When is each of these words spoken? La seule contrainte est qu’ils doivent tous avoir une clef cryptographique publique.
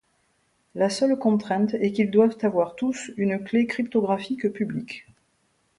La 0.73 0.89
seule 0.89 1.15
contrainte 1.15 1.75
est 1.75 1.91
qu’ils 1.91 2.09
doivent 2.09 2.35
tous 2.35 2.45
avoir 2.45 2.75
une 3.17 3.43
clef 3.43 3.67
cryptographique 3.67 4.49
publique. 4.51 5.05